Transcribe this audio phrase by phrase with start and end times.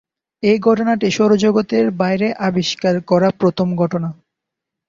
[0.43, 4.09] এ ঘটনাটি সৌরজগতের বাইরে আবিষ্কার করা প্রথম ঘটনা।